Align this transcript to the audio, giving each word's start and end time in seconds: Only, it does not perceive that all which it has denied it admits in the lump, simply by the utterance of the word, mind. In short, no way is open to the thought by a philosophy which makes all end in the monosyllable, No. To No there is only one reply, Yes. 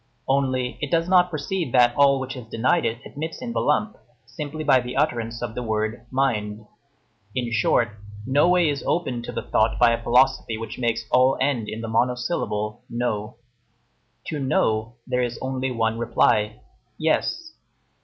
Only, 0.27 0.79
it 0.81 0.89
does 0.89 1.07
not 1.07 1.29
perceive 1.29 1.73
that 1.73 1.95
all 1.95 2.19
which 2.19 2.35
it 2.35 2.41
has 2.45 2.49
denied 2.49 2.85
it 2.87 2.97
admits 3.05 3.39
in 3.39 3.53
the 3.53 3.59
lump, 3.59 3.97
simply 4.25 4.63
by 4.63 4.79
the 4.81 4.95
utterance 4.97 5.43
of 5.43 5.53
the 5.53 5.61
word, 5.61 6.07
mind. 6.09 6.65
In 7.35 7.51
short, 7.51 7.89
no 8.25 8.49
way 8.49 8.67
is 8.67 8.81
open 8.87 9.21
to 9.21 9.31
the 9.31 9.43
thought 9.43 9.77
by 9.77 9.91
a 9.91 10.01
philosophy 10.01 10.57
which 10.57 10.79
makes 10.79 11.05
all 11.11 11.37
end 11.39 11.69
in 11.69 11.81
the 11.81 11.87
monosyllable, 11.87 12.81
No. 12.89 13.35
To 14.25 14.39
No 14.39 14.95
there 15.05 15.21
is 15.21 15.37
only 15.39 15.69
one 15.69 15.99
reply, 15.99 16.61
Yes. 16.97 17.53